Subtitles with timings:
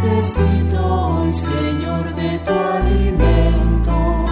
[0.00, 4.26] Necesito hoy, Señor, de tu alimento.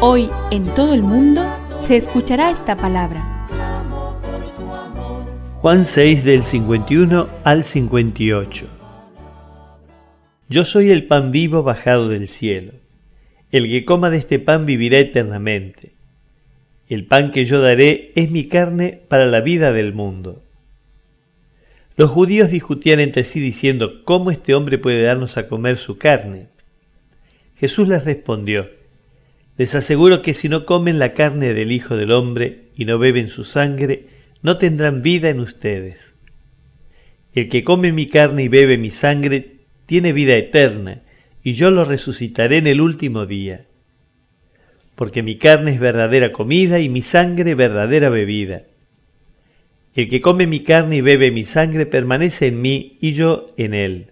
[0.00, 1.42] Hoy en todo el mundo
[1.80, 3.48] se escuchará esta palabra.
[5.60, 8.66] Juan 6 del 51 al 58.
[10.48, 12.74] Yo soy el pan vivo bajado del cielo.
[13.50, 15.90] El que coma de este pan vivirá eternamente.
[16.88, 20.40] El pan que yo daré es mi carne para la vida del mundo.
[21.96, 26.48] Los judíos discutían entre sí diciendo, ¿cómo este hombre puede darnos a comer su carne?
[27.56, 28.70] Jesús les respondió,
[29.58, 33.28] les aseguro que si no comen la carne del Hijo del Hombre y no beben
[33.28, 34.06] su sangre,
[34.40, 36.14] no tendrán vida en ustedes.
[37.34, 41.02] El que come mi carne y bebe mi sangre tiene vida eterna,
[41.44, 43.66] y yo lo resucitaré en el último día
[44.94, 48.62] porque mi carne es verdadera comida y mi sangre verdadera bebida.
[49.94, 53.74] El que come mi carne y bebe mi sangre permanece en mí y yo en
[53.74, 54.06] él.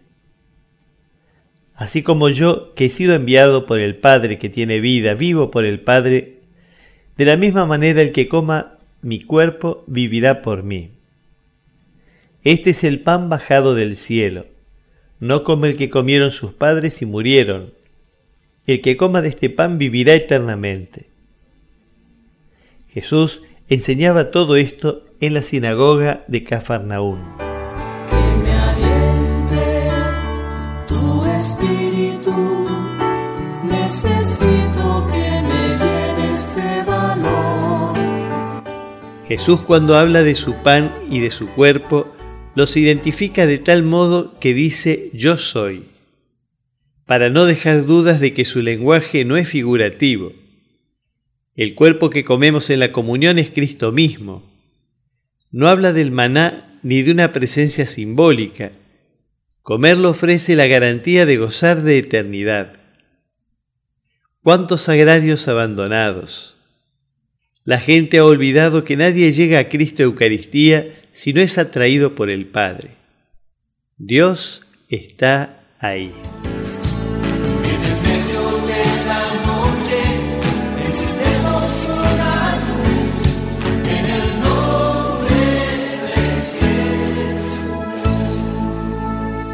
[1.74, 5.64] Así como yo, que he sido enviado por el Padre que tiene vida, vivo por
[5.64, 6.40] el Padre,
[7.16, 10.90] de la misma manera el que coma mi cuerpo vivirá por mí.
[12.44, 14.46] Este es el pan bajado del cielo,
[15.18, 17.72] no como el que comieron sus padres y murieron
[18.66, 21.06] el que coma de este pan vivirá eternamente.
[22.88, 27.20] Jesús enseñaba todo esto en la sinagoga de Cafarnaún.
[28.10, 29.88] Que me aliente
[30.86, 32.66] tu espíritu.
[33.64, 37.94] Necesito que me llene este valor.
[39.26, 42.08] Jesús cuando habla de su pan y de su cuerpo,
[42.54, 45.84] los identifica de tal modo que dice yo soy
[47.10, 50.30] para no dejar dudas de que su lenguaje no es figurativo.
[51.60, 54.50] El cuerpo que comemos en la comunión es Cristo mismo.
[55.50, 58.72] No habla del maná ni de una presencia simbólica.
[59.60, 62.78] Comerlo ofrece la garantía de gozar de eternidad.
[64.42, 66.56] ¿Cuántos agrarios abandonados?
[67.64, 72.30] La gente ha olvidado que nadie llega a Cristo Eucaristía si no es atraído por
[72.30, 72.92] el Padre.
[73.98, 76.10] Dios está ahí.